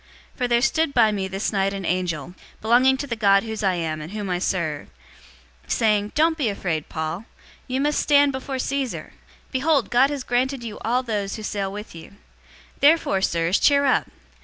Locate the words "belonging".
2.59-2.97